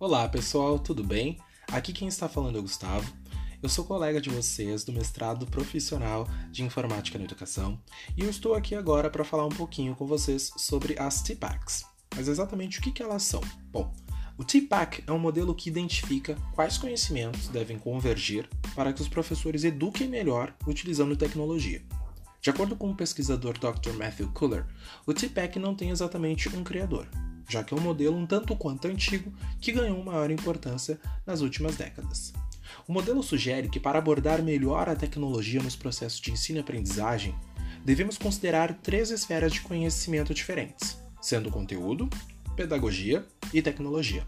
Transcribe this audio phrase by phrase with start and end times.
[0.00, 1.36] Olá pessoal, tudo bem?
[1.70, 3.12] Aqui quem está falando é o Gustavo.
[3.62, 7.78] Eu sou colega de vocês do mestrado profissional de Informática na Educação
[8.16, 11.84] e eu estou aqui agora para falar um pouquinho com vocês sobre as TPACs.
[12.16, 13.42] Mas exatamente o que, elas são?
[13.70, 13.92] Bom,
[14.38, 19.64] o TPAC é um modelo que identifica quais conhecimentos devem convergir para que os professores
[19.64, 21.82] eduquem melhor utilizando tecnologia.
[22.40, 23.92] De acordo com o pesquisador Dr.
[23.98, 24.66] Matthew Kuller,
[25.04, 27.06] o TPAC não tem exatamente um criador,
[27.50, 31.76] já que é um modelo um tanto quanto antigo que ganhou maior importância nas últimas
[31.76, 32.32] décadas.
[32.86, 37.34] O modelo sugere que, para abordar melhor a tecnologia nos processos de ensino e aprendizagem,
[37.84, 42.08] devemos considerar três esferas de conhecimento diferentes, sendo conteúdo,
[42.54, 44.26] pedagogia e tecnologia.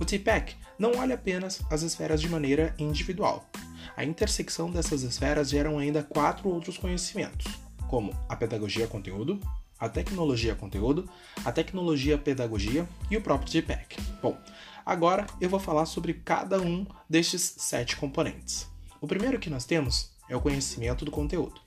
[0.00, 3.46] O TPAC não olha apenas as esferas de maneira individual.
[3.94, 7.46] A intersecção dessas esferas geram ainda quatro outros conhecimentos,
[7.86, 9.38] como a pedagogia conteúdo,
[9.80, 11.08] a tecnologia conteúdo,
[11.44, 13.96] a tecnologia pedagogia e o próprio TPAC.
[14.22, 14.38] Bom,
[14.84, 18.68] agora eu vou falar sobre cada um destes sete componentes.
[19.00, 21.60] O primeiro que nós temos é o conhecimento do conteúdo.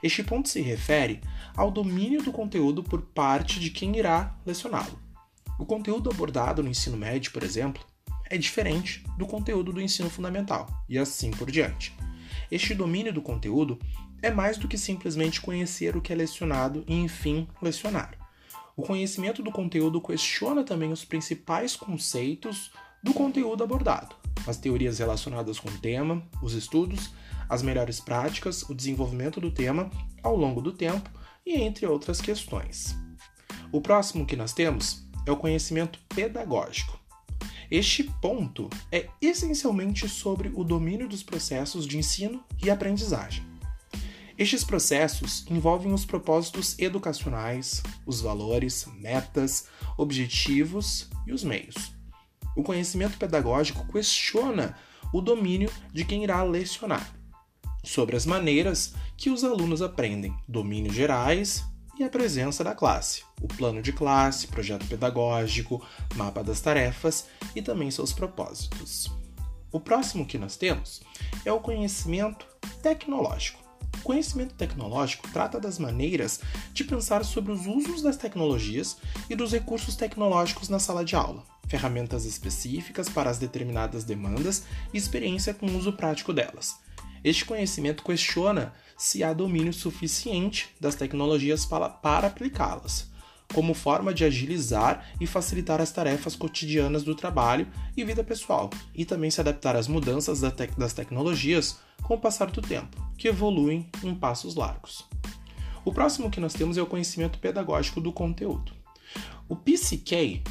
[0.00, 1.20] Este ponto se refere
[1.56, 4.98] ao domínio do conteúdo por parte de quem irá lecioná-lo.
[5.58, 7.84] O conteúdo abordado no ensino médio, por exemplo,
[8.30, 11.92] é diferente do conteúdo do ensino fundamental, e assim por diante.
[12.50, 13.78] Este domínio do conteúdo
[14.22, 18.16] é mais do que simplesmente conhecer o que é lecionado e, enfim, lecionar.
[18.76, 22.70] O conhecimento do conteúdo questiona também os principais conceitos
[23.02, 24.14] do conteúdo abordado,
[24.46, 27.10] as teorias relacionadas com o tema, os estudos,
[27.48, 29.90] as melhores práticas, o desenvolvimento do tema
[30.22, 31.10] ao longo do tempo
[31.44, 32.96] e entre outras questões.
[33.72, 36.98] O próximo que nós temos é o conhecimento pedagógico.
[37.70, 43.47] Este ponto é essencialmente sobre o domínio dos processos de ensino e aprendizagem.
[44.38, 51.74] Estes processos envolvem os propósitos educacionais, os valores, metas, objetivos e os meios.
[52.56, 54.76] O conhecimento pedagógico questiona
[55.12, 57.12] o domínio de quem irá lecionar,
[57.82, 61.64] sobre as maneiras que os alunos aprendem, domínios gerais
[61.98, 65.84] e a presença da classe, o plano de classe, projeto pedagógico,
[66.14, 67.26] mapa das tarefas
[67.56, 69.10] e também seus propósitos.
[69.72, 71.00] O próximo que nós temos
[71.44, 72.46] é o conhecimento
[72.80, 73.67] tecnológico.
[73.98, 76.40] O conhecimento tecnológico trata das maneiras
[76.72, 78.96] de pensar sobre os usos das tecnologias
[79.28, 84.64] e dos recursos tecnológicos na sala de aula, ferramentas específicas para as determinadas demandas
[84.94, 86.76] e experiência com o uso prático delas.
[87.22, 93.10] Este conhecimento questiona se há domínio suficiente das tecnologias para, para aplicá-las,
[93.52, 97.66] como forma de agilizar e facilitar as tarefas cotidianas do trabalho
[97.96, 102.60] e vida pessoal, e também se adaptar às mudanças das tecnologias com o passar do
[102.60, 105.06] tempo, que evoluem em passos largos.
[105.84, 108.72] O próximo que nós temos é o conhecimento pedagógico do conteúdo.
[109.48, 110.42] O PCK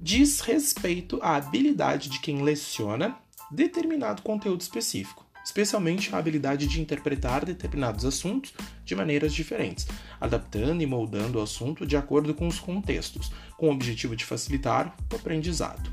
[0.00, 3.18] diz respeito à habilidade de quem leciona
[3.50, 8.52] determinado conteúdo específico, especialmente a habilidade de interpretar determinados assuntos
[8.84, 9.86] de maneiras diferentes,
[10.20, 14.94] adaptando e moldando o assunto de acordo com os contextos, com o objetivo de facilitar
[15.10, 15.90] o aprendizado.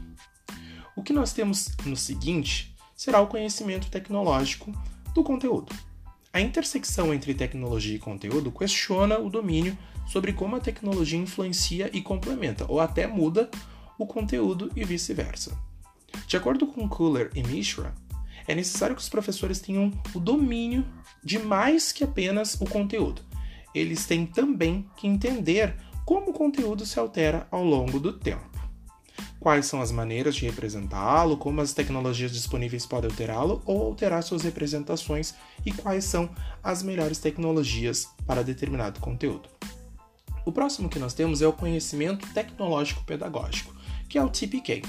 [0.94, 4.74] O que nós temos no seguinte será o conhecimento tecnológico
[5.14, 5.74] do conteúdo.
[6.34, 12.02] A intersecção entre tecnologia e conteúdo questiona o domínio sobre como a tecnologia influencia e
[12.02, 13.50] complementa, ou até muda,
[13.98, 15.58] o conteúdo e vice-versa.
[16.28, 17.96] De acordo com Kuller e Mishra,
[18.48, 20.86] é necessário que os professores tenham o domínio
[21.24, 23.22] de mais que apenas o conteúdo.
[23.74, 25.76] Eles têm também que entender
[26.06, 28.56] como o conteúdo se altera ao longo do tempo.
[29.40, 34.44] Quais são as maneiras de representá-lo, como as tecnologias disponíveis podem alterá-lo ou alterar suas
[34.44, 35.36] representações
[35.66, 36.30] e quais são
[36.64, 39.50] as melhores tecnologias para determinado conteúdo.
[40.46, 43.76] O próximo que nós temos é o conhecimento tecnológico pedagógico,
[44.08, 44.84] que é o TPK.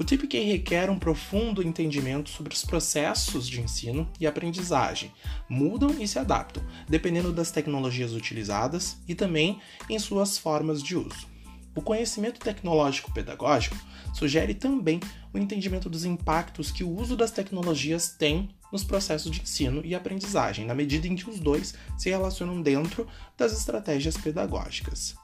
[0.00, 5.12] O TPK requer um profundo entendimento sobre os processos de ensino e aprendizagem,
[5.48, 9.60] mudam e se adaptam, dependendo das tecnologias utilizadas e também
[9.90, 11.26] em suas formas de uso.
[11.74, 13.76] O conhecimento tecnológico pedagógico
[14.14, 15.00] sugere também
[15.34, 19.96] o entendimento dos impactos que o uso das tecnologias tem nos processos de ensino e
[19.96, 23.04] aprendizagem, na medida em que os dois se relacionam dentro
[23.36, 25.16] das estratégias pedagógicas.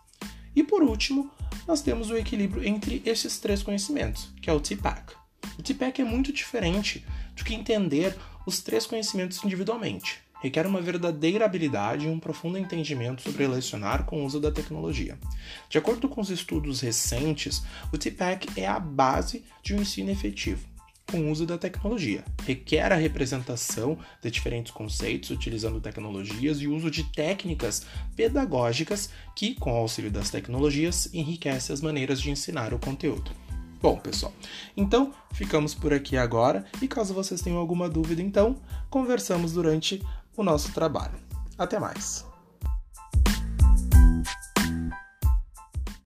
[0.55, 1.31] E por último,
[1.67, 5.15] nós temos o equilíbrio entre esses três conhecimentos, que é o TPAC.
[5.59, 7.05] O TPAC é muito diferente
[7.37, 8.17] do que entender
[8.47, 10.23] os três conhecimentos individualmente.
[10.41, 15.19] Requer uma verdadeira habilidade e um profundo entendimento sobre lecionar com o uso da tecnologia.
[15.71, 20.74] De acordo com os estudos recentes, o TPAC é a base de um ensino efetivo
[21.11, 22.25] com o uso da tecnologia.
[22.45, 27.87] Requer a representação de diferentes conceitos utilizando tecnologias e uso de técnicas
[28.17, 33.31] pedagógicas que, com o auxílio das tecnologias, enriquece as maneiras de ensinar o conteúdo.
[33.81, 34.33] Bom, pessoal,
[34.75, 38.57] então ficamos por aqui agora e caso vocês tenham alguma dúvida, então
[38.89, 40.03] conversamos durante
[40.35, 41.19] o nosso trabalho.
[41.59, 42.34] Até mais!